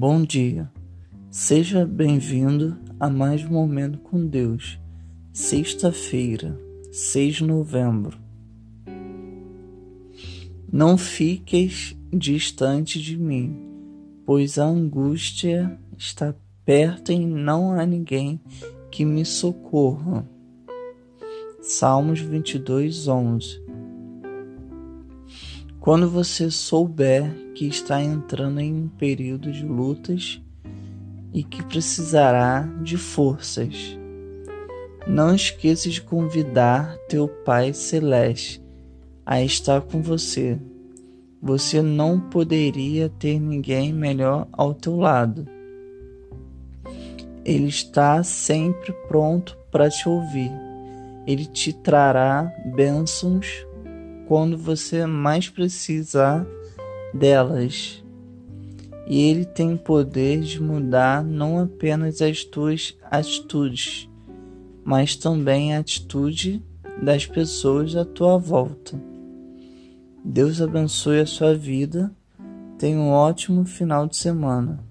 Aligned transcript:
Bom 0.00 0.22
dia, 0.22 0.70
seja 1.28 1.84
bem-vindo 1.84 2.78
a 3.00 3.10
mais 3.10 3.44
um 3.44 3.48
Momento 3.48 3.98
com 3.98 4.24
Deus, 4.24 4.78
sexta-feira, 5.32 6.56
6 6.92 7.34
de 7.34 7.44
novembro. 7.44 8.16
Não 10.72 10.96
fiques 10.96 11.96
distante 12.12 13.02
de 13.02 13.16
mim, 13.18 13.58
pois 14.24 14.56
a 14.56 14.66
angústia 14.66 15.76
está 15.96 16.32
perto 16.64 17.10
e 17.10 17.18
não 17.18 17.72
há 17.72 17.84
ninguém 17.84 18.40
que 18.92 19.04
me 19.04 19.24
socorra. 19.24 20.24
Salmos 21.60 22.20
22, 22.20 23.08
11 23.08 23.67
Quando 25.88 26.06
você 26.06 26.50
souber 26.50 27.34
que 27.54 27.66
está 27.66 28.02
entrando 28.02 28.60
em 28.60 28.74
um 28.74 28.88
período 28.88 29.50
de 29.50 29.64
lutas 29.64 30.38
e 31.32 31.42
que 31.42 31.62
precisará 31.62 32.60
de 32.82 32.98
forças, 32.98 33.98
não 35.06 35.34
esqueça 35.34 35.88
de 35.88 36.02
convidar 36.02 36.94
teu 37.08 37.26
Pai 37.26 37.72
Celeste 37.72 38.62
a 39.24 39.42
estar 39.42 39.80
com 39.80 40.02
você. 40.02 40.60
Você 41.40 41.80
não 41.80 42.20
poderia 42.20 43.08
ter 43.08 43.40
ninguém 43.40 43.90
melhor 43.90 44.46
ao 44.52 44.74
teu 44.74 44.94
lado. 44.94 45.48
Ele 47.46 47.68
está 47.68 48.22
sempre 48.22 48.92
pronto 49.08 49.56
para 49.70 49.88
te 49.88 50.06
ouvir 50.06 50.52
ele 51.28 51.44
te 51.44 51.74
trará 51.74 52.50
bênçãos 52.74 53.66
quando 54.28 54.58
você 54.58 55.06
mais 55.06 55.48
precisar 55.48 56.46
delas. 57.14 58.04
E 59.06 59.22
ele 59.22 59.46
tem 59.46 59.74
poder 59.74 60.40
de 60.40 60.62
mudar 60.62 61.24
não 61.24 61.58
apenas 61.58 62.20
as 62.20 62.44
tuas 62.44 62.94
atitudes, 63.10 64.06
mas 64.84 65.16
também 65.16 65.74
a 65.74 65.80
atitude 65.80 66.62
das 67.02 67.24
pessoas 67.24 67.96
à 67.96 68.04
tua 68.04 68.36
volta. 68.36 69.00
Deus 70.22 70.60
abençoe 70.60 71.20
a 71.20 71.26
sua 71.26 71.54
vida. 71.54 72.12
Tenha 72.78 72.98
um 72.98 73.08
ótimo 73.08 73.64
final 73.64 74.06
de 74.06 74.18
semana. 74.18 74.87